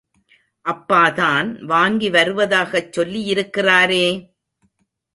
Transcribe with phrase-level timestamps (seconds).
[0.65, 4.05] அப்பாதான் வாங்கி வருவதாகச் சொல்லியிருக்கிறாரே!